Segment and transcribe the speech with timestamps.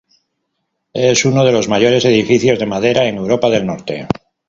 [0.95, 4.07] Es uno de los mayores edificios de madera en Europa del norte.